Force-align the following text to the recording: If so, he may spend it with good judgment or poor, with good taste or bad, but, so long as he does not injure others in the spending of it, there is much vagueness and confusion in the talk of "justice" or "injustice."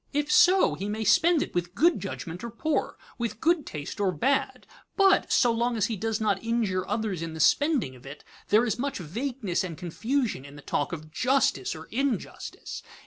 If 0.13 0.31
so, 0.31 0.73
he 0.73 0.89
may 0.89 1.03
spend 1.03 1.43
it 1.43 1.53
with 1.53 1.75
good 1.75 1.99
judgment 1.99 2.43
or 2.43 2.49
poor, 2.49 2.97
with 3.19 3.39
good 3.39 3.67
taste 3.67 3.99
or 3.99 4.11
bad, 4.11 4.65
but, 4.97 5.31
so 5.31 5.51
long 5.51 5.77
as 5.77 5.85
he 5.93 5.95
does 5.95 6.19
not 6.19 6.43
injure 6.43 6.87
others 6.87 7.21
in 7.21 7.35
the 7.35 7.39
spending 7.39 7.95
of 7.95 8.03
it, 8.07 8.23
there 8.47 8.65
is 8.65 8.79
much 8.79 8.97
vagueness 8.97 9.63
and 9.63 9.77
confusion 9.77 10.43
in 10.43 10.55
the 10.55 10.63
talk 10.63 10.91
of 10.91 11.11
"justice" 11.11 11.75
or 11.75 11.85
"injustice." 11.91 12.81